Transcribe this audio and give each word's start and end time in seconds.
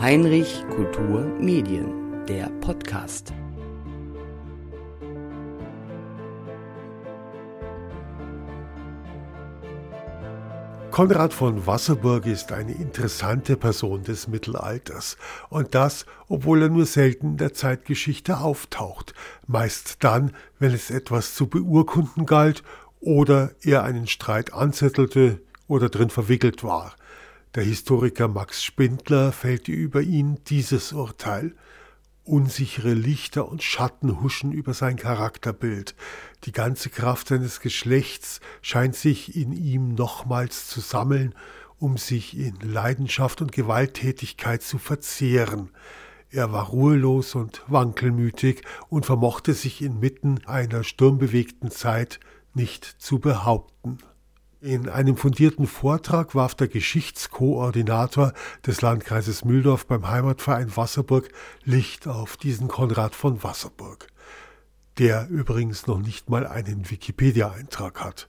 Heinrich 0.00 0.64
Kultur 0.70 1.24
Medien, 1.38 2.24
der 2.26 2.48
Podcast. 2.60 3.32
Konrad 10.90 11.32
von 11.32 11.66
Wasserburg 11.66 12.26
ist 12.26 12.50
eine 12.50 12.72
interessante 12.72 13.56
Person 13.56 14.02
des 14.02 14.26
Mittelalters. 14.26 15.16
Und 15.48 15.74
das, 15.74 16.04
obwohl 16.28 16.62
er 16.62 16.68
nur 16.68 16.84
selten 16.84 17.28
in 17.28 17.36
der 17.36 17.54
Zeitgeschichte 17.54 18.38
auftaucht. 18.38 19.14
Meist 19.46 20.02
dann, 20.02 20.32
wenn 20.58 20.74
es 20.74 20.90
etwas 20.90 21.34
zu 21.34 21.46
beurkunden 21.46 22.26
galt 22.26 22.64
oder 23.00 23.52
er 23.62 23.84
einen 23.84 24.08
Streit 24.08 24.52
anzettelte 24.52 25.40
oder 25.68 25.88
drin 25.88 26.10
verwickelt 26.10 26.64
war. 26.64 26.96
Der 27.54 27.62
Historiker 27.62 28.26
Max 28.26 28.64
Spindler 28.64 29.30
fällte 29.30 29.70
über 29.70 30.02
ihn 30.02 30.38
dieses 30.48 30.92
Urteil. 30.92 31.54
Unsichere 32.30 32.94
Lichter 32.94 33.48
und 33.48 33.60
Schatten 33.60 34.22
huschen 34.22 34.52
über 34.52 34.72
sein 34.72 34.94
Charakterbild. 34.94 35.96
Die 36.44 36.52
ganze 36.52 36.88
Kraft 36.88 37.26
seines 37.26 37.58
Geschlechts 37.58 38.38
scheint 38.62 38.94
sich 38.94 39.34
in 39.34 39.52
ihm 39.52 39.96
nochmals 39.96 40.68
zu 40.68 40.78
sammeln, 40.78 41.34
um 41.80 41.98
sich 41.98 42.38
in 42.38 42.54
Leidenschaft 42.60 43.42
und 43.42 43.50
Gewalttätigkeit 43.50 44.62
zu 44.62 44.78
verzehren. 44.78 45.70
Er 46.30 46.52
war 46.52 46.66
ruhelos 46.66 47.34
und 47.34 47.64
wankelmütig 47.66 48.62
und 48.88 49.06
vermochte 49.06 49.52
sich 49.52 49.82
inmitten 49.82 50.46
einer 50.46 50.84
sturmbewegten 50.84 51.72
Zeit 51.72 52.20
nicht 52.54 52.84
zu 52.84 53.18
behaupten. 53.18 53.98
In 54.62 54.90
einem 54.90 55.16
fundierten 55.16 55.66
Vortrag 55.66 56.34
warf 56.34 56.54
der 56.54 56.68
Geschichtskoordinator 56.68 58.34
des 58.66 58.82
Landkreises 58.82 59.42
Mühldorf 59.42 59.86
beim 59.86 60.06
Heimatverein 60.06 60.76
Wasserburg 60.76 61.30
Licht 61.64 62.06
auf 62.06 62.36
diesen 62.36 62.68
Konrad 62.68 63.14
von 63.14 63.42
Wasserburg, 63.42 64.08
der 64.98 65.28
übrigens 65.30 65.86
noch 65.86 65.98
nicht 65.98 66.28
mal 66.28 66.46
einen 66.46 66.90
Wikipedia-Eintrag 66.90 68.04
hat. 68.04 68.28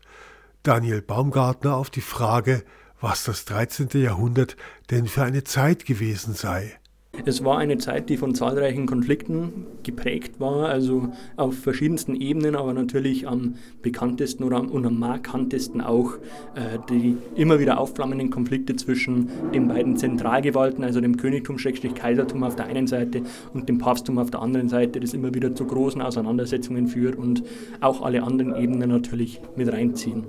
Daniel 0.64 1.02
Baumgartner 1.02 1.76
auf 1.76 1.90
die 1.90 2.00
Frage, 2.00 2.64
was 3.02 3.26
das 3.26 3.44
13. 3.44 3.90
Jahrhundert 4.02 4.56
denn 4.90 5.08
für 5.08 5.24
eine 5.24 5.44
Zeit 5.44 5.84
gewesen 5.84 6.34
sei. 6.34 6.80
Es 7.26 7.44
war 7.44 7.58
eine 7.58 7.78
Zeit, 7.78 8.10
die 8.10 8.16
von 8.16 8.34
zahlreichen 8.36 8.86
Konflikten 8.86 9.68
geprägt 9.84 10.40
war, 10.40 10.70
also 10.70 11.10
auf 11.36 11.58
verschiedensten 11.58 12.16
Ebenen, 12.16 12.56
aber 12.56 12.74
natürlich 12.74 13.28
am 13.28 13.56
bekanntesten 13.82 14.46
oder 14.46 14.58
am, 14.58 14.70
und 14.70 14.86
am 14.86 14.98
markantesten 14.98 15.82
auch 15.82 16.14
äh, 16.56 16.80
die 16.90 17.18
immer 17.36 17.60
wieder 17.60 17.80
aufflammenden 17.80 18.30
Konflikte 18.30 18.78
zwischen 18.78 19.28
den 19.54 19.68
beiden 19.68 19.98
Zentralgewalten, 19.98 20.86
also 20.86 21.02
dem 21.02 21.18
Königtum, 21.18 21.58
Kaisertum 21.58 22.44
auf 22.44 22.56
der 22.56 22.68
einen 22.68 22.88
Seite 22.88 23.24
und 23.54 23.68
dem 23.68 23.78
Papsttum 23.78 24.18
auf 24.18 24.32
der 24.32 24.42
anderen 24.42 24.70
Seite, 24.70 25.02
das 25.02 25.14
immer 25.14 25.34
wieder 25.34 25.54
zu 25.54 25.66
großen 25.66 26.02
Auseinandersetzungen 26.02 26.88
führt 26.88 27.18
und 27.18 27.44
auch 27.82 28.02
alle 28.04 28.24
anderen 28.24 28.56
Ebenen 28.56 28.90
natürlich 28.90 29.42
mit 29.58 29.72
reinziehen. 29.72 30.24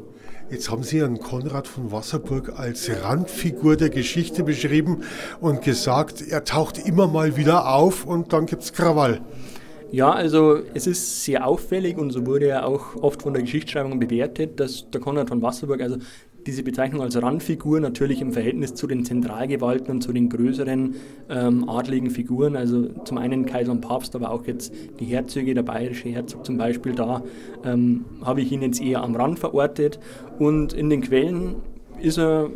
Jetzt 0.50 0.70
haben 0.70 0.82
Sie 0.82 1.00
Herrn 1.00 1.18
Konrad 1.18 1.66
von 1.66 1.92
Wasserburg 1.92 2.58
als 2.58 2.90
Randfigur 3.02 3.76
der 3.76 3.88
Geschichte 3.88 4.44
beschrieben 4.44 5.02
und 5.40 5.62
gesagt, 5.62 6.22
er 6.28 6.44
taucht 6.44 6.78
immer 6.78 7.06
mal 7.06 7.36
wieder 7.36 7.74
auf 7.74 8.04
und 8.04 8.32
dann 8.32 8.46
gibt 8.46 8.62
es 8.62 8.72
Krawall. 8.72 9.20
Ja, 9.90 10.10
also 10.10 10.58
es 10.74 10.86
ist 10.86 11.24
sehr 11.24 11.46
auffällig 11.46 11.98
und 11.98 12.10
so 12.10 12.26
wurde 12.26 12.48
er 12.48 12.66
auch 12.66 12.96
oft 12.96 13.22
von 13.22 13.34
der 13.34 13.42
Geschichtsschreibung 13.42 13.98
bewertet, 13.98 14.58
dass 14.58 14.90
der 14.90 15.00
Konrad 15.00 15.28
von 15.28 15.42
Wasserburg 15.42 15.82
also 15.82 15.96
diese 16.46 16.62
Bezeichnung 16.62 17.02
als 17.02 17.20
Randfigur 17.20 17.80
natürlich 17.80 18.20
im 18.20 18.32
Verhältnis 18.32 18.74
zu 18.74 18.86
den 18.86 19.04
Zentralgewalten 19.04 19.90
und 19.90 20.00
zu 20.02 20.12
den 20.12 20.28
größeren 20.28 20.94
ähm, 21.28 21.68
adligen 21.68 22.10
Figuren, 22.10 22.56
also 22.56 22.88
zum 23.04 23.18
einen 23.18 23.46
Kaiser 23.46 23.72
und 23.72 23.80
Papst, 23.80 24.14
aber 24.14 24.30
auch 24.30 24.46
jetzt 24.46 24.72
die 25.00 25.04
Herzöge, 25.04 25.54
der 25.54 25.62
bayerische 25.62 26.08
Herzog 26.08 26.44
zum 26.44 26.56
Beispiel, 26.56 26.92
da 26.92 27.22
ähm, 27.64 28.04
habe 28.22 28.40
ich 28.40 28.50
ihn 28.52 28.62
jetzt 28.62 28.80
eher 28.80 29.02
am 29.02 29.14
Rand 29.16 29.38
verortet. 29.38 29.98
Und 30.38 30.72
in 30.72 30.90
den 30.90 31.00
Quellen 31.02 31.56
ist 32.00 32.18
er 32.18 32.50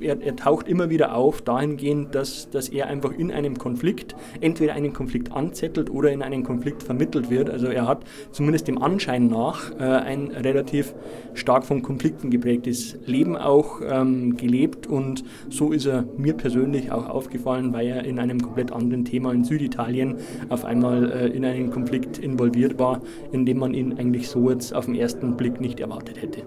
er, 0.00 0.20
er, 0.20 0.36
taucht 0.36 0.68
immer 0.68 0.90
wieder 0.90 1.14
auf 1.14 1.42
dahingehend, 1.42 2.14
dass, 2.14 2.50
dass 2.50 2.68
er 2.68 2.86
einfach 2.86 3.12
in 3.12 3.30
einem 3.30 3.58
Konflikt 3.58 4.14
entweder 4.40 4.74
einen 4.74 4.92
Konflikt 4.92 5.32
anzettelt 5.32 5.90
oder 5.90 6.10
in 6.10 6.22
einen 6.22 6.42
Konflikt 6.42 6.82
vermittelt 6.82 7.30
wird. 7.30 7.50
Also 7.50 7.66
er 7.66 7.86
hat 7.86 8.04
zumindest 8.32 8.68
dem 8.68 8.80
Anschein 8.82 9.28
nach 9.28 9.70
äh, 9.78 9.84
ein 9.84 10.30
relativ 10.30 10.94
stark 11.34 11.64
von 11.64 11.82
Konflikten 11.82 12.30
geprägtes 12.30 12.96
Leben 13.06 13.36
auch 13.36 13.80
ähm, 13.86 14.36
gelebt 14.36 14.86
und 14.86 15.24
so 15.48 15.72
ist 15.72 15.86
er 15.86 16.04
mir 16.16 16.34
persönlich 16.34 16.90
auch 16.92 17.08
aufgefallen, 17.08 17.72
weil 17.72 17.86
er 17.86 18.04
in 18.04 18.18
einem 18.18 18.40
komplett 18.40 18.72
anderen 18.72 19.04
Thema 19.04 19.32
in 19.32 19.44
Süditalien 19.44 20.16
auf 20.48 20.64
einmal 20.64 21.10
äh, 21.10 21.26
in 21.28 21.44
einen 21.44 21.70
Konflikt 21.70 22.18
involviert 22.18 22.78
war, 22.78 23.00
in 23.32 23.46
dem 23.46 23.58
man 23.58 23.74
ihn 23.74 23.98
eigentlich 23.98 24.28
so 24.28 24.50
jetzt 24.50 24.74
auf 24.74 24.86
den 24.86 24.94
ersten 24.94 25.36
Blick 25.36 25.60
nicht 25.60 25.80
erwartet 25.80 26.20
hätte. 26.22 26.42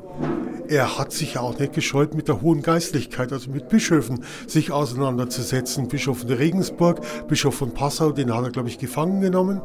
Er 0.73 0.97
hat 0.97 1.11
sich 1.11 1.37
auch 1.37 1.59
nicht 1.59 1.73
gescheut 1.73 2.15
mit 2.15 2.27
der 2.27 2.41
hohen 2.41 2.63
Geistlichkeit 2.63 3.31
also 3.31 3.51
mit 3.51 3.69
Bischöfen 3.69 4.23
sich 4.47 4.71
auseinanderzusetzen. 4.71 5.87
Bischof 5.87 6.21
von 6.21 6.31
Regensburg, 6.31 6.99
Bischof 7.27 7.53
von 7.53 7.75
Passau, 7.75 8.11
den 8.11 8.33
hat 8.33 8.43
er, 8.43 8.49
glaube 8.49 8.69
ich, 8.69 8.79
gefangen 8.79 9.21
genommen. 9.21 9.61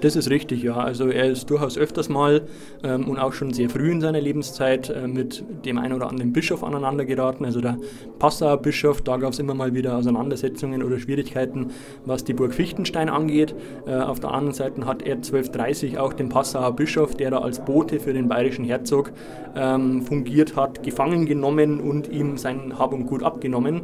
Das 0.00 0.16
ist 0.16 0.30
richtig, 0.30 0.62
ja. 0.62 0.76
Also 0.76 1.08
er 1.08 1.26
ist 1.30 1.50
durchaus 1.50 1.76
öfters 1.76 2.08
mal 2.08 2.42
ähm, 2.82 3.06
und 3.08 3.18
auch 3.18 3.34
schon 3.34 3.52
sehr 3.52 3.68
früh 3.68 3.90
in 3.90 4.00
seiner 4.00 4.20
Lebenszeit 4.20 4.88
äh, 4.88 5.06
mit 5.06 5.44
dem 5.66 5.76
einen 5.76 5.92
oder 5.92 6.08
anderen 6.08 6.32
Bischof 6.32 6.64
aneinander 6.64 7.04
geraten. 7.04 7.44
Also 7.44 7.60
der 7.60 7.76
Passauer 8.18 8.56
Bischof, 8.56 9.02
da 9.02 9.18
gab 9.18 9.32
es 9.32 9.38
immer 9.38 9.52
mal 9.52 9.74
wieder 9.74 9.96
Auseinandersetzungen 9.96 10.82
oder 10.82 10.98
Schwierigkeiten, 10.98 11.68
was 12.06 12.24
die 12.24 12.32
Burg 12.32 12.54
Fichtenstein 12.54 13.10
angeht. 13.10 13.54
Äh, 13.86 13.96
auf 13.96 14.20
der 14.20 14.30
anderen 14.30 14.54
Seite 14.54 14.86
hat 14.86 15.02
er 15.02 15.16
1230 15.16 15.98
auch 15.98 16.14
den 16.14 16.30
Passauer 16.30 16.74
Bischof, 16.74 17.14
der 17.14 17.30
da 17.30 17.38
als 17.38 17.62
Bote 17.62 18.00
für 18.00 18.14
den 18.14 18.28
bayerischen 18.28 18.64
Herzog 18.64 19.12
ähm, 19.54 20.02
fungiert 20.02 20.56
hat, 20.56 20.82
gefangen 20.82 21.26
genommen 21.26 21.80
und 21.80 22.08
ihm 22.08 22.38
sein 22.38 22.78
Hab 22.78 22.94
und 22.94 23.06
Gut 23.06 23.22
abgenommen. 23.22 23.82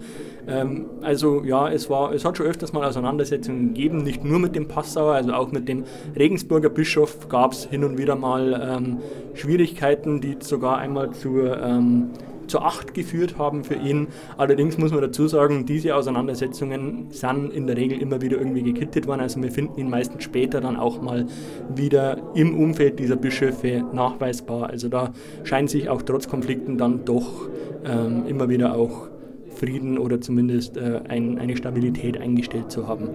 Ähm, 0.48 0.87
also 1.03 1.43
ja, 1.44 1.69
es, 1.69 1.91
war, 1.91 2.12
es 2.12 2.25
hat 2.25 2.37
schon 2.38 2.47
öfters 2.47 2.72
mal 2.72 2.87
Auseinandersetzungen 2.87 3.75
gegeben, 3.75 3.98
nicht 3.98 4.25
nur 4.25 4.38
mit 4.38 4.54
dem 4.54 4.69
Passauer, 4.69 5.15
also 5.15 5.33
auch 5.33 5.53
mit 5.53 5.69
dem 5.69 5.84
Regensburger 6.15 6.69
Bischof 6.69 7.28
gab 7.28 7.53
es 7.53 7.65
hin 7.65 7.84
und 7.84 7.99
wieder 7.99 8.17
mal 8.17 8.77
ähm, 8.77 8.99
Schwierigkeiten, 9.34 10.21
die 10.21 10.37
sogar 10.41 10.78
einmal 10.78 11.11
zur, 11.12 11.61
ähm, 11.61 12.11
zur 12.47 12.65
Acht 12.65 12.94
geführt 12.94 13.39
haben 13.39 13.65
für 13.65 13.75
ihn. 13.75 14.09
Allerdings 14.37 14.78
muss 14.78 14.93
man 14.93 15.00
dazu 15.00 15.28
sagen, 15.28 15.66
diese 15.66 15.95
Auseinandersetzungen 15.95 17.09
sind 17.11 17.53
in 17.53 17.66
der 17.66 17.77
Regel 17.77 18.00
immer 18.00 18.21
wieder 18.21 18.39
irgendwie 18.39 18.62
gekittet 18.62 19.06
worden. 19.06 19.21
Also 19.21 19.43
wir 19.43 19.50
finden 19.50 19.81
ihn 19.81 19.91
meistens 19.91 20.25
später 20.25 20.61
dann 20.61 20.77
auch 20.77 21.03
mal 21.03 21.27
wieder 21.75 22.19
im 22.34 22.56
Umfeld 22.59 22.99
dieser 22.99 23.16
Bischöfe 23.16 23.84
nachweisbar. 23.93 24.71
Also 24.71 24.89
da 24.89 25.12
scheint 25.45 25.71
sich 25.71 25.89
auch 25.89 26.03
trotz 26.03 26.28
Konflikten 26.28 26.78
dann 26.78 27.05
doch 27.05 27.49
ähm, 27.84 28.27
immer 28.27 28.49
wieder 28.49 28.75
auch 28.75 29.09
Frieden 29.56 29.99
oder 29.99 30.21
zumindest 30.21 30.77
äh, 30.77 31.00
ein, 31.09 31.39
eine 31.39 31.56
Stabilität 31.56 32.21
eingestellt 32.21 32.71
zu 32.71 32.87
haben. 32.87 33.09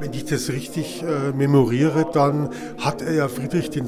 Wenn 0.00 0.12
ich 0.12 0.24
das 0.24 0.50
richtig 0.50 1.02
äh, 1.02 1.30
memoriere, 1.32 2.06
dann 2.12 2.50
hat 2.78 3.02
er 3.02 3.14
ja 3.14 3.28
Friedrich 3.28 3.70
II. 3.76 3.84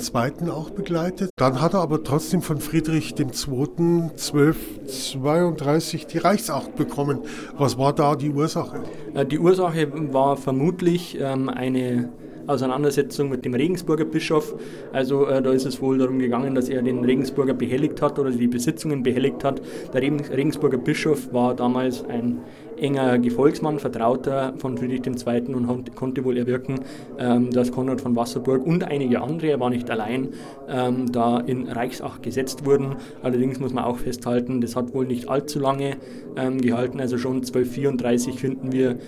auch 0.49 0.71
begleitet. 0.71 1.31
Dann 1.37 1.61
hat 1.61 1.75
er 1.75 1.81
aber 1.81 2.05
trotzdem 2.05 2.41
von 2.41 2.61
Friedrich 2.61 3.19
II. 3.19 3.25
1232 3.25 6.07
die 6.07 6.19
Reichsacht 6.19 6.77
bekommen. 6.77 7.19
Was 7.57 7.79
war 7.79 7.93
da 7.93 8.15
die 8.15 8.31
Ursache? 8.31 8.85
Äh, 9.15 9.27
die 9.27 9.41
Ursache 9.41 9.89
war 10.13 10.37
vermutlich 10.37 11.19
ähm, 11.21 11.49
eine 11.49 12.11
Auseinandersetzung 12.47 13.29
mit 13.29 13.45
dem 13.45 13.55
Regensburger 13.55 14.05
Bischof. 14.05 14.55
Also 14.93 15.27
äh, 15.27 15.43
da 15.43 15.53
ist 15.53 15.67
es 15.67 15.81
wohl 15.81 15.99
darum 15.99 16.19
gegangen, 16.19 16.55
dass 16.55 16.69
er 16.69 16.83
den 16.83 17.05
Regensburger 17.05 17.55
behelligt 17.55 18.03
hat 18.03 18.19
oder 18.19 18.31
die 18.31 18.47
Besitzungen 18.47 19.03
behelligt 19.03 19.45
hat. 19.45 19.61
Der 19.93 20.03
Regensburger 20.03 20.79
Bischof 20.79 21.33
war 21.33 21.55
damals 21.55 22.05
ein 22.05 22.41
enger 22.85 23.19
Gefolgsmann, 23.19 23.79
Vertrauter 23.79 24.53
von 24.59 24.77
Friedrich 24.77 25.07
II. 25.07 25.55
und 25.55 25.97
konnte 25.97 26.23
wohl 26.25 26.37
erwirken, 26.37 26.81
ähm, 27.19 27.51
dass 27.51 27.73
Konrad 27.73 28.03
von 28.03 28.15
Wasserburg 28.15 28.65
und 28.65 28.85
einige 28.85 29.23
andere, 29.23 29.49
er 29.49 29.61
war 29.61 29.71
nicht 29.71 29.91
allein, 29.91 30.29
ähm, 30.69 31.11
da 31.11 31.41
in 31.41 31.67
Reichsacht 31.69 32.23
gesetzt 32.23 32.67
wurden. 32.67 32.97
Allerdings 33.23 33.59
muss 33.59 33.73
man 33.73 33.85
auch 33.85 33.97
festhalten, 33.97 34.61
das 34.61 34.77
hat 34.77 34.93
wohl 34.93 35.07
nicht 35.07 35.29
allzu 35.31 35.59
lange 35.59 35.97
ähm, 36.37 36.61
gehalten. 36.61 37.01
Also 37.01 37.17
schon 37.17 37.37
1234 37.37 38.39
finden 38.39 38.73
wir 38.73 38.99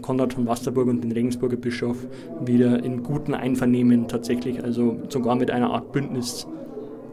Konrad 0.00 0.32
von 0.32 0.46
Wasserburg 0.46 0.88
und 0.88 1.04
den 1.04 1.12
Regensburger 1.12 1.56
Bischof 1.56 2.06
wieder 2.42 2.82
in 2.82 3.02
guten 3.02 3.34
Einvernehmen 3.34 4.08
tatsächlich, 4.08 4.64
also 4.64 4.96
sogar 5.10 5.36
mit 5.36 5.50
einer 5.50 5.70
Art 5.70 5.92
Bündnis. 5.92 6.46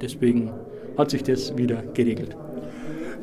Deswegen 0.01 0.51
hat 0.97 1.09
sich 1.09 1.24
das 1.24 1.57
wieder 1.57 1.83
geregelt. 1.94 2.38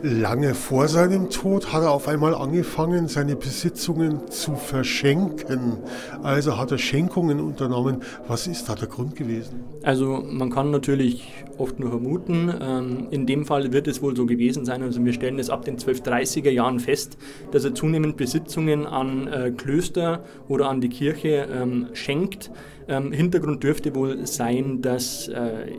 Lange 0.03 0.55
vor 0.55 0.89
seinem 0.89 1.31
Tod 1.31 1.73
hat 1.73 1.83
er 1.83 1.91
auf 1.91 2.07
einmal 2.07 2.35
angefangen, 2.35 3.09
seine 3.09 3.35
Besitzungen 3.35 4.29
zu 4.31 4.55
verschenken. 4.55 5.79
Also 6.23 6.59
hat 6.59 6.71
er 6.71 6.79
Schenkungen 6.79 7.41
unternommen. 7.41 8.03
Was 8.29 8.47
ist 8.47 8.69
da 8.69 8.75
der 8.75 8.89
Grund 8.89 9.17
gewesen? 9.17 9.65
Also 9.83 10.23
man 10.29 10.51
kann 10.51 10.71
natürlich 10.71 11.33
oft 11.57 11.81
nur 11.81 11.91
vermuten. 11.91 12.53
Ähm, 12.61 13.07
in 13.11 13.27
dem 13.27 13.47
Fall 13.47 13.73
wird 13.73 13.89
es 13.89 14.03
wohl 14.03 14.15
so 14.15 14.27
gewesen 14.27 14.65
sein. 14.67 14.83
Also 14.83 15.03
wir 15.05 15.13
stellen 15.15 15.39
es 15.39 15.49
ab 15.49 15.65
den 15.65 15.79
1230er 15.79 16.51
Jahren 16.51 16.79
fest, 16.79 17.17
dass 17.51 17.65
er 17.65 17.75
zunehmend 17.75 18.17
Besitzungen 18.17 18.87
an 18.87 19.29
äh, 19.29 19.51
Klöster 19.51 20.25
oder 20.49 20.69
an 20.69 20.81
die 20.81 20.91
Kirche 20.91 21.49
ähm, 21.51 21.87
schenkt. 21.95 22.51
Ähm, 22.87 23.13
Hintergrund 23.13 23.63
dürfte 23.65 23.95
wohl 23.95 24.27
sein, 24.27 24.83
dass 24.83 25.29
äh, 25.29 25.73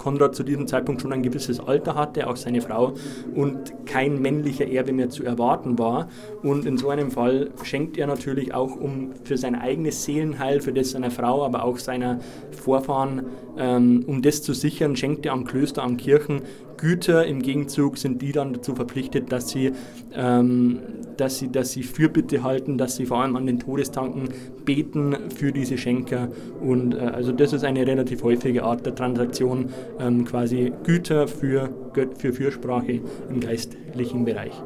Konrad 0.00 0.34
zu 0.34 0.42
diesem 0.42 0.66
Zeitpunkt 0.66 1.02
schon 1.02 1.12
ein 1.12 1.22
gewisses 1.22 1.60
Alter 1.60 1.94
hatte, 1.94 2.26
auch 2.26 2.36
seine 2.36 2.60
Frau, 2.60 2.94
und 3.34 3.86
kein 3.86 4.20
männlicher 4.20 4.66
Erbe 4.66 4.92
mehr 4.92 5.10
zu 5.10 5.22
erwarten 5.22 5.78
war. 5.78 6.08
Und 6.42 6.64
in 6.64 6.78
so 6.78 6.88
einem 6.88 7.10
Fall 7.10 7.50
schenkt 7.62 7.98
er 7.98 8.06
natürlich 8.06 8.54
auch 8.54 8.74
um 8.74 9.10
für 9.24 9.36
sein 9.36 9.54
eigenes 9.54 10.04
Seelenheil, 10.04 10.60
für 10.60 10.72
das 10.72 10.90
seiner 10.90 11.10
Frau, 11.10 11.44
aber 11.44 11.64
auch 11.64 11.78
seiner 11.78 12.18
Vorfahren, 12.50 13.26
ähm, 13.58 14.04
um 14.06 14.22
das 14.22 14.42
zu 14.42 14.54
sichern, 14.54 14.96
schenkt 14.96 15.26
er 15.26 15.32
am 15.32 15.44
Klöster, 15.44 15.82
an 15.82 15.96
Kirchen 15.96 16.42
Güter. 16.80 17.26
Im 17.26 17.42
Gegenzug 17.42 17.98
sind 17.98 18.22
die 18.22 18.32
dann 18.32 18.54
dazu 18.54 18.74
verpflichtet, 18.74 19.30
dass 19.30 19.50
sie, 19.50 19.72
ähm, 20.14 20.80
dass 21.16 21.38
sie, 21.38 21.52
dass 21.52 21.72
sie 21.72 21.82
Fürbitte 21.82 22.42
halten, 22.42 22.78
dass 22.78 22.96
sie 22.96 23.06
vor 23.06 23.18
allem 23.18 23.36
an 23.36 23.46
den 23.46 23.58
Todestanken 23.58 24.30
beten 24.64 25.14
für 25.34 25.52
diese 25.52 25.76
Schenker. 25.76 26.28
Und 26.60 26.94
äh, 26.94 26.98
also 26.98 27.32
das 27.32 27.52
ist 27.52 27.64
eine 27.64 27.86
relativ 27.86 28.22
häufige 28.22 28.64
Art 28.64 28.86
der 28.86 28.94
Transaktion, 28.94 29.68
ähm, 29.98 30.24
quasi 30.24 30.72
Güter 30.84 31.28
für, 31.28 31.70
für 32.16 32.32
Fürsprache 32.32 33.00
im 33.28 33.40
geistlichen 33.40 34.24
Bereich. 34.24 34.62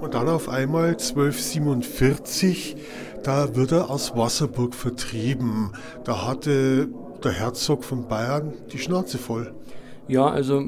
Und 0.00 0.14
dann 0.14 0.28
auf 0.28 0.48
einmal 0.48 0.90
1247, 0.90 2.76
da 3.22 3.56
wird 3.56 3.72
er 3.72 3.90
aus 3.90 4.14
Wasserburg 4.16 4.74
vertrieben. 4.74 5.72
Da 6.04 6.26
hatte 6.26 6.88
der 7.22 7.32
Herzog 7.32 7.84
von 7.84 8.06
Bayern 8.06 8.52
die 8.72 8.78
Schnauze 8.78 9.18
voll. 9.18 9.54
Ja, 10.08 10.26
also 10.26 10.62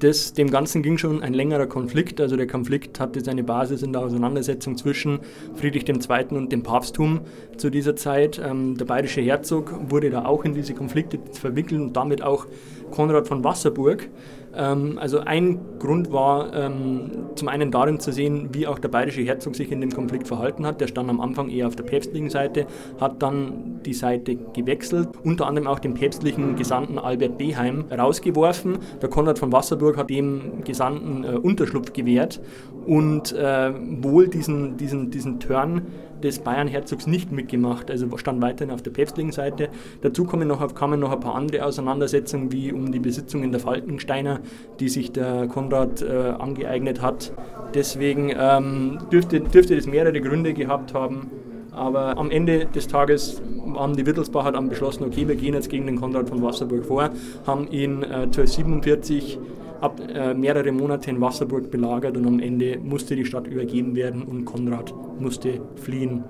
das, 0.00 0.32
dem 0.32 0.50
Ganzen 0.50 0.82
ging 0.82 0.98
schon 0.98 1.22
ein 1.22 1.34
längerer 1.34 1.66
Konflikt. 1.66 2.20
Also 2.20 2.36
der 2.36 2.46
Konflikt 2.46 2.98
hatte 3.00 3.20
seine 3.20 3.44
Basis 3.44 3.82
in 3.82 3.92
der 3.92 4.02
Auseinandersetzung 4.02 4.76
zwischen 4.76 5.20
Friedrich 5.54 5.88
II. 5.88 6.36
und 6.36 6.52
dem 6.52 6.62
Papsttum 6.62 7.20
zu 7.56 7.70
dieser 7.70 7.96
Zeit. 7.96 8.40
Ähm, 8.44 8.76
der 8.76 8.84
bayerische 8.86 9.20
Herzog 9.20 9.72
wurde 9.88 10.10
da 10.10 10.24
auch 10.24 10.44
in 10.44 10.54
diese 10.54 10.74
Konflikte 10.74 11.18
verwickelt 11.32 11.80
und 11.80 11.96
damit 11.96 12.22
auch 12.22 12.46
Konrad 12.90 13.28
von 13.28 13.44
Wasserburg. 13.44 14.08
Ähm, 14.56 14.98
also 14.98 15.20
ein 15.20 15.58
Grund 15.78 16.12
war 16.12 16.52
ähm, 16.54 17.10
zum 17.34 17.48
einen 17.48 17.70
darin 17.70 17.98
zu 18.00 18.12
sehen, 18.12 18.50
wie 18.52 18.66
auch 18.66 18.78
der 18.78 18.88
bayerische 18.88 19.22
Herzog 19.22 19.56
sich 19.56 19.70
in 19.72 19.80
dem 19.80 19.90
Konflikt 19.90 20.28
verhalten 20.28 20.66
hat. 20.66 20.80
Der 20.80 20.86
stand 20.86 21.10
am 21.10 21.20
Anfang 21.20 21.48
eher 21.50 21.66
auf 21.66 21.76
der 21.76 21.84
päpstlichen 21.84 22.30
Seite, 22.30 22.66
hat 23.00 23.22
dann 23.22 23.80
die 23.84 23.94
Seite 23.94 24.36
gewechselt, 24.36 25.08
unter 25.24 25.46
anderem 25.46 25.66
auch 25.66 25.78
den 25.78 25.94
päpstlichen 25.94 26.56
Gesandten 26.56 26.98
Albert 26.98 27.38
Beheim 27.38 27.84
rausgeworfen. 27.90 28.78
Der 29.02 29.08
Konrad 29.08 29.38
von 29.38 29.52
Wasserburg 29.52 29.96
hat 29.96 30.10
dem 30.10 30.62
Gesandten 30.64 31.24
äh, 31.24 31.36
Unterschlupf 31.36 31.92
gewährt 31.92 32.40
und 32.86 33.32
äh, 33.32 33.72
wohl 34.02 34.28
diesen, 34.28 34.76
diesen, 34.76 35.10
diesen 35.10 35.40
Turn 35.40 35.82
des 36.24 36.40
Bayernherzogs 36.40 37.06
nicht 37.06 37.30
mitgemacht, 37.30 37.90
also 37.90 38.16
stand 38.16 38.42
weiterhin 38.42 38.74
auf 38.74 38.82
der 38.82 38.90
päpstlichen 38.90 39.32
Seite. 39.32 39.68
Dazu 40.00 40.24
kommen 40.24 40.48
noch, 40.48 40.74
kamen 40.74 40.98
noch 40.98 41.12
ein 41.12 41.20
paar 41.20 41.34
andere 41.34 41.64
Auseinandersetzungen, 41.64 42.50
wie 42.50 42.72
um 42.72 42.90
die 42.90 42.98
Besitzungen 42.98 43.52
der 43.52 43.60
Falkensteiner, 43.60 44.40
die 44.80 44.88
sich 44.88 45.12
der 45.12 45.46
Konrad 45.46 46.02
äh, 46.02 46.34
angeeignet 46.38 47.02
hat. 47.02 47.32
Deswegen 47.74 48.32
ähm, 48.36 48.98
dürfte, 49.12 49.40
dürfte 49.40 49.76
das 49.76 49.86
mehrere 49.86 50.20
Gründe 50.20 50.54
gehabt 50.54 50.94
haben. 50.94 51.30
Aber 51.70 52.16
am 52.18 52.30
Ende 52.30 52.66
des 52.66 52.86
Tages 52.86 53.42
haben 53.74 53.96
die 53.96 54.06
Wittelsbacher 54.06 54.52
dann 54.52 54.68
beschlossen, 54.68 55.04
okay, 55.04 55.26
wir 55.26 55.34
gehen 55.34 55.54
jetzt 55.54 55.68
gegen 55.68 55.86
den 55.86 56.00
Konrad 56.00 56.28
von 56.28 56.40
Wasserburg 56.40 56.84
vor, 56.84 57.10
haben 57.46 57.68
ihn 57.68 58.02
äh, 58.02 58.26
1247 58.26 59.38
ab 59.84 60.00
äh, 60.00 60.32
mehrere 60.32 60.72
Monate 60.72 61.10
in 61.10 61.20
Wasserburg 61.20 61.70
belagert 61.70 62.16
und 62.16 62.26
am 62.26 62.40
Ende 62.40 62.78
musste 62.78 63.14
die 63.14 63.26
Stadt 63.26 63.46
übergeben 63.46 63.94
werden 63.94 64.22
und 64.22 64.46
Konrad 64.46 64.94
musste 65.20 65.60
fliehen. 65.76 66.24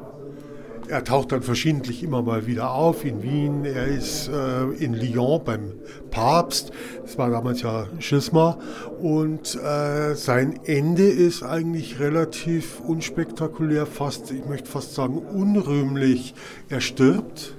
Er 0.86 1.02
taucht 1.02 1.32
dann 1.32 1.42
verschiedentlich 1.42 2.02
immer 2.02 2.20
mal 2.20 2.46
wieder 2.46 2.74
auf 2.74 3.06
in 3.06 3.22
Wien. 3.22 3.64
Er 3.64 3.86
ist 3.86 4.28
äh, 4.28 4.64
in 4.84 4.92
Lyon 4.92 5.40
beim 5.42 5.72
Papst. 6.10 6.72
Das 7.02 7.16
war 7.16 7.30
damals 7.30 7.62
ja 7.62 7.86
Schisma. 8.00 8.58
Und 9.00 9.54
äh, 9.54 10.14
sein 10.14 10.60
Ende 10.64 11.04
ist 11.04 11.42
eigentlich 11.42 12.00
relativ 12.00 12.80
unspektakulär, 12.80 13.86
fast, 13.86 14.30
ich 14.30 14.44
möchte 14.44 14.68
fast 14.68 14.94
sagen, 14.94 15.18
unrühmlich. 15.18 16.34
Er 16.68 16.82
stirbt 16.82 17.54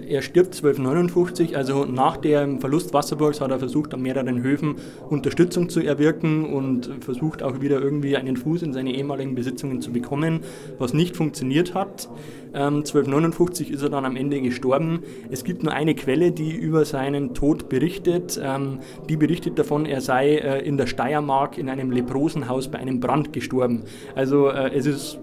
er, 0.00 0.22
stirbt 0.22 0.54
1259, 0.54 1.56
also 1.56 1.84
nach 1.84 2.16
dem 2.16 2.60
Verlust 2.60 2.94
Wasserburgs 2.94 3.40
hat 3.40 3.50
er 3.50 3.58
versucht, 3.58 3.94
an 3.94 4.02
mehreren 4.02 4.42
Höfen 4.42 4.76
Unterstützung 5.08 5.68
zu 5.68 5.80
erwirken 5.80 6.44
und 6.52 6.90
versucht 7.00 7.42
auch 7.42 7.60
wieder 7.60 7.80
irgendwie 7.80 8.16
einen 8.16 8.36
Fuß 8.36 8.62
in 8.62 8.72
seine 8.72 8.94
ehemaligen 8.94 9.34
Besitzungen 9.34 9.80
zu 9.80 9.92
bekommen, 9.92 10.40
was 10.78 10.94
nicht 10.94 11.16
funktioniert 11.16 11.74
hat. 11.74 12.08
Ähm, 12.54 12.82
1259 12.84 13.70
ist 13.70 13.82
er 13.82 13.88
dann 13.88 14.04
am 14.04 14.16
Ende 14.16 14.40
gestorben. 14.40 15.02
Es 15.30 15.44
gibt 15.44 15.62
nur 15.62 15.72
eine 15.72 15.94
Quelle, 15.94 16.32
die 16.32 16.52
über 16.52 16.84
seinen 16.84 17.34
Tod 17.34 17.68
berichtet. 17.68 18.40
Ähm, 18.42 18.80
die 19.08 19.16
berichtet 19.16 19.58
davon, 19.58 19.86
er 19.86 20.00
sei 20.00 20.36
äh, 20.36 20.66
in 20.66 20.76
der 20.76 20.86
Steiermark 20.86 21.58
in 21.58 21.68
einem 21.68 21.90
Leprosenhaus 21.90 22.68
bei 22.68 22.78
einem 22.78 23.00
Brand 23.00 23.32
gestorben. 23.32 23.84
Also 24.14 24.48
äh, 24.48 24.70
es 24.74 24.86
ist 24.86 25.18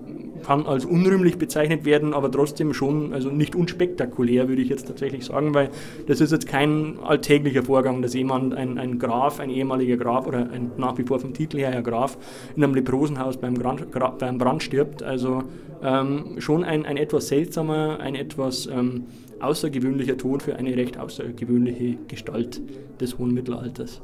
kann 0.46 0.66
als 0.66 0.86
unrühmlich 0.86 1.38
bezeichnet 1.38 1.86
werden, 1.86 2.14
aber 2.14 2.32
trotzdem 2.32 2.74
schon, 2.74 3.14
also 3.14 3.30
nicht 3.30 3.56
unspektakulär, 3.56 4.48
würde 4.48 4.62
ich 4.62 4.70
jetzt 4.70 4.88
tatsächlich 4.88 5.26
sagen, 5.26 5.54
weil 5.54 5.70
das 6.08 6.22
ist 6.22 6.32
jetzt 6.32 6.48
kein 6.48 6.98
alltäglicher 7.04 7.64
Vorgang, 7.64 8.02
dass 8.02 8.14
jemand, 8.14 8.54
ein, 8.54 8.78
ein 8.78 9.00
Graf, 9.00 9.40
ein 9.40 9.50
ehemaliger 9.50 9.98
Graf 9.98 10.28
oder 10.28 10.50
ein 10.52 10.72
nach 10.78 10.98
wie 10.98 11.04
vor 11.04 11.20
vom 11.20 11.34
Titel 11.34 11.58
her 11.58 11.74
ja 11.74 11.82
Graf, 11.82 12.18
in 12.56 12.64
einem 12.64 12.76
Leprosenhaus 12.76 13.38
beim, 13.38 13.54
Brand, 13.54 13.88
beim 14.20 14.38
Brand 14.38 14.64
stirbt. 14.64 15.04
Also 15.04 15.44
ähm, 15.82 16.36
schon 16.40 16.64
ein, 16.64 16.86
ein 16.86 16.98
etwas 16.98 17.28
seltsamer, 17.28 18.00
ein 18.00 18.16
etwas 18.16 18.68
ähm, 18.68 19.06
außergewöhnlicher 19.40 20.18
Tod 20.18 20.44
für 20.44 20.56
eine 20.56 20.76
recht 20.76 20.98
außergewöhnliche 20.98 21.98
Gestalt 22.08 22.62
des 23.00 23.18
hohen 23.18 23.34
Mittelalters. 23.34 24.02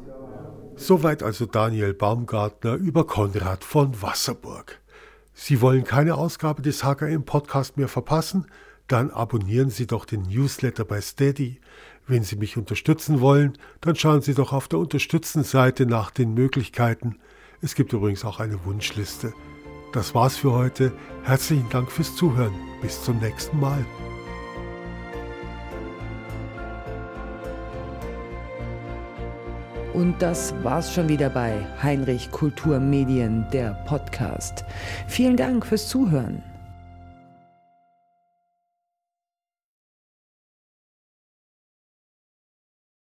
Soweit 0.77 1.23
also 1.23 1.45
Daniel 1.45 1.93
Baumgartner 1.93 2.75
über 2.75 3.05
Konrad 3.05 3.63
von 3.63 4.01
Wasserburg. 4.01 4.81
Sie 5.37 5.59
wollen 5.59 5.83
keine 5.83 6.15
Ausgabe 6.15 6.61
des 6.61 6.83
HKM 6.83 7.23
Podcast 7.23 7.75
mehr 7.75 7.89
verpassen? 7.89 8.47
Dann 8.87 9.11
abonnieren 9.11 9.69
Sie 9.69 9.85
doch 9.85 10.05
den 10.05 10.23
Newsletter 10.23 10.85
bei 10.85 11.01
Steady. 11.01 11.59
Wenn 12.07 12.23
Sie 12.23 12.37
mich 12.37 12.55
unterstützen 12.55 13.19
wollen, 13.19 13.57
dann 13.81 13.95
schauen 13.95 14.21
Sie 14.21 14.33
doch 14.33 14.53
auf 14.53 14.69
der 14.69 14.79
Unterstützen-Seite 14.79 15.85
nach 15.85 16.09
den 16.09 16.33
Möglichkeiten. 16.33 17.19
Es 17.61 17.75
gibt 17.75 17.91
übrigens 17.93 18.23
auch 18.23 18.39
eine 18.39 18.63
Wunschliste. 18.63 19.33
Das 19.91 20.15
war's 20.15 20.37
für 20.37 20.53
heute. 20.53 20.93
Herzlichen 21.23 21.69
Dank 21.69 21.91
fürs 21.91 22.15
Zuhören. 22.15 22.53
Bis 22.81 23.03
zum 23.03 23.19
nächsten 23.19 23.59
Mal. 23.59 23.85
Und 29.95 30.21
das 30.21 30.53
war's 30.61 30.93
schon 30.93 31.07
wieder 31.07 31.29
bei 31.29 31.53
Heinrich 31.81 32.29
Kulturmedien, 32.29 33.45
der 33.53 33.75
Podcast. 33.85 34.65
Vielen 35.07 35.37
Dank 35.37 35.65
fürs 35.65 35.87
Zuhören. 35.87 36.43